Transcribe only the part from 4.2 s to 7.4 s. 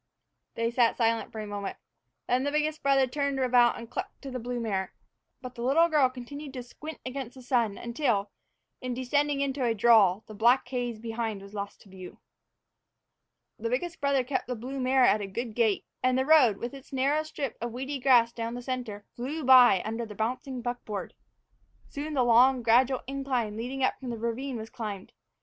to the blue mare. But the little girl continued to squint against